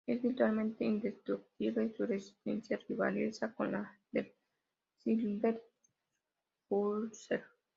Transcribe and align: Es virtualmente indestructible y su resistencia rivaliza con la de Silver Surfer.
Es 0.07 0.19
virtualmente 0.23 0.83
indestructible 0.83 1.83
y 1.85 1.91
su 1.93 2.07
resistencia 2.07 2.79
rivaliza 2.89 3.53
con 3.53 3.71
la 3.71 3.99
de 4.11 4.35
Silver 4.97 5.61
Surfer. 6.67 7.43